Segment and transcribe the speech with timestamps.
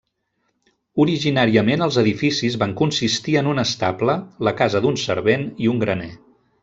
[1.03, 4.17] Originàriament els edificis van consistir en un estable,
[4.49, 6.11] la casa d'un servent i un graner.